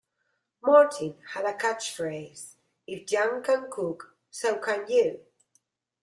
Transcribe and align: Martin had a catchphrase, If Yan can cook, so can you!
Martin 0.63 1.21
had 1.35 1.45
a 1.45 1.53
catchphrase, 1.53 2.55
If 2.87 3.11
Yan 3.11 3.43
can 3.43 3.69
cook, 3.69 4.15
so 4.31 4.57
can 4.57 4.87
you! 4.89 5.23